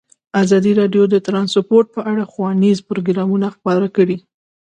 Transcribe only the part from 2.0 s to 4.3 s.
اړه ښوونیز پروګرامونه خپاره کړي.